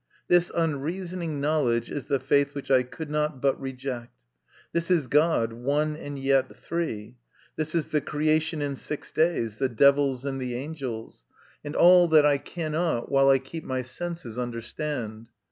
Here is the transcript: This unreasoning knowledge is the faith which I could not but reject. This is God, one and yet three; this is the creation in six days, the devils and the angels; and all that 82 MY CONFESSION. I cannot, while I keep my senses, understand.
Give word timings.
This 0.27 0.51
unreasoning 0.55 1.39
knowledge 1.39 1.91
is 1.91 2.07
the 2.07 2.19
faith 2.19 2.55
which 2.55 2.71
I 2.71 2.81
could 2.81 3.11
not 3.11 3.39
but 3.39 3.61
reject. 3.61 4.17
This 4.73 4.89
is 4.89 5.05
God, 5.05 5.53
one 5.53 5.95
and 5.95 6.17
yet 6.17 6.57
three; 6.57 7.17
this 7.55 7.75
is 7.75 7.89
the 7.89 8.01
creation 8.01 8.63
in 8.63 8.75
six 8.75 9.11
days, 9.11 9.59
the 9.59 9.69
devils 9.69 10.25
and 10.25 10.41
the 10.41 10.55
angels; 10.55 11.25
and 11.63 11.75
all 11.75 12.07
that 12.07 12.25
82 12.25 12.27
MY 12.33 12.37
CONFESSION. 12.37 12.61
I 12.65 12.69
cannot, 12.71 13.11
while 13.11 13.29
I 13.29 13.37
keep 13.37 13.63
my 13.63 13.83
senses, 13.83 14.39
understand. 14.39 15.27